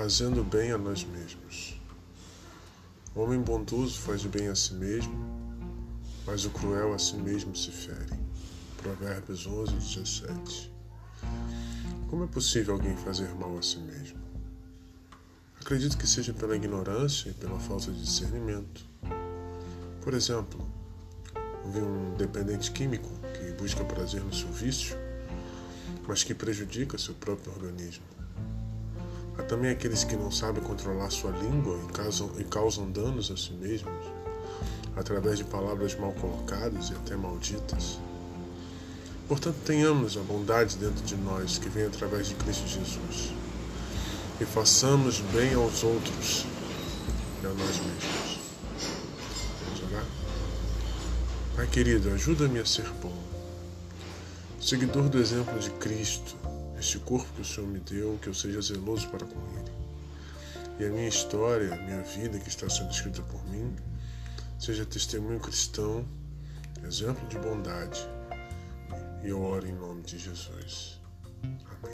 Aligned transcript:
fazendo 0.00 0.42
bem 0.42 0.72
a 0.72 0.78
nós 0.78 1.04
mesmos. 1.04 1.78
O 3.14 3.20
homem 3.20 3.38
bondoso 3.38 4.00
faz 4.00 4.24
bem 4.24 4.48
a 4.48 4.54
si 4.54 4.72
mesmo, 4.72 5.12
mas 6.26 6.46
o 6.46 6.50
cruel 6.50 6.94
a 6.94 6.98
si 6.98 7.16
mesmo 7.16 7.54
se 7.54 7.70
fere. 7.70 8.18
Provérbios 8.78 9.46
11, 9.46 9.74
17. 9.74 10.72
Como 12.08 12.24
é 12.24 12.26
possível 12.26 12.76
alguém 12.76 12.96
fazer 12.96 13.28
mal 13.34 13.58
a 13.58 13.62
si 13.62 13.76
mesmo? 13.76 14.18
Acredito 15.60 15.98
que 15.98 16.06
seja 16.06 16.32
pela 16.32 16.56
ignorância 16.56 17.28
e 17.28 17.34
pela 17.34 17.60
falta 17.60 17.92
de 17.92 18.02
discernimento. 18.02 18.82
Por 20.00 20.14
exemplo, 20.14 20.66
vi 21.66 21.78
um 21.78 22.14
dependente 22.16 22.72
químico 22.72 23.10
que 23.34 23.52
busca 23.62 23.84
prazer 23.84 24.24
no 24.24 24.32
seu 24.32 24.50
vício, 24.50 24.96
mas 26.08 26.24
que 26.24 26.34
prejudica 26.34 26.96
seu 26.96 27.12
próprio 27.12 27.52
organismo. 27.52 28.19
Há 29.40 29.42
também 29.42 29.70
aqueles 29.70 30.04
que 30.04 30.14
não 30.16 30.30
sabem 30.30 30.62
controlar 30.62 31.08
sua 31.08 31.30
língua 31.30 31.80
e 31.88 31.92
causam, 31.92 32.30
e 32.38 32.44
causam 32.44 32.90
danos 32.90 33.30
a 33.30 33.36
si 33.38 33.54
mesmos, 33.54 34.04
através 34.94 35.38
de 35.38 35.44
palavras 35.44 35.94
mal 35.98 36.12
colocadas 36.12 36.90
e 36.90 36.92
até 36.92 37.16
malditas. 37.16 37.98
Portanto, 39.26 39.56
tenhamos 39.64 40.18
a 40.18 40.20
bondade 40.20 40.76
dentro 40.76 41.02
de 41.02 41.16
nós 41.16 41.56
que 41.56 41.70
vem 41.70 41.86
através 41.86 42.28
de 42.28 42.34
Cristo 42.34 42.66
Jesus 42.66 43.32
e 44.38 44.44
façamos 44.44 45.20
bem 45.32 45.54
aos 45.54 45.82
outros 45.84 46.44
e 47.42 47.46
a 47.46 47.48
nós 47.48 47.78
mesmos. 47.78 48.40
Vamos 49.64 49.90
orar? 49.90 50.04
Pai 51.56 51.66
querido, 51.66 52.10
ajuda-me 52.10 52.58
a 52.58 52.66
ser 52.66 52.90
bom, 53.02 53.16
seguidor 54.60 55.08
do 55.08 55.18
exemplo 55.18 55.58
de 55.58 55.70
Cristo 55.70 56.36
este 56.80 56.98
corpo 56.98 57.30
que 57.34 57.42
o 57.42 57.44
Senhor 57.44 57.68
me 57.68 57.78
deu, 57.78 58.18
que 58.20 58.28
eu 58.28 58.34
seja 58.34 58.60
zeloso 58.60 59.06
para 59.08 59.26
com 59.26 59.38
ele. 59.58 59.70
E 60.78 60.84
a 60.86 60.88
minha 60.88 61.08
história, 61.08 61.74
a 61.74 61.76
minha 61.76 62.02
vida 62.02 62.38
que 62.38 62.48
está 62.48 62.68
sendo 62.70 62.90
escrita 62.90 63.22
por 63.22 63.46
mim, 63.48 63.76
seja 64.58 64.86
testemunho 64.86 65.38
cristão, 65.38 66.06
exemplo 66.82 67.26
de 67.28 67.38
bondade. 67.38 68.00
E 69.22 69.28
eu 69.28 69.42
oro 69.42 69.66
em 69.66 69.74
nome 69.74 70.02
de 70.02 70.18
Jesus. 70.18 70.98
Amém. 71.44 71.89